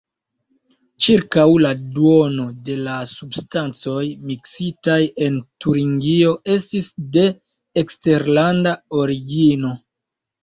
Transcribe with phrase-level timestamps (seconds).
[1.05, 7.27] Ĉirkaŭ la duono de la substancoj miksitaj en Turingio estis de
[7.83, 9.75] eksterlanda origino.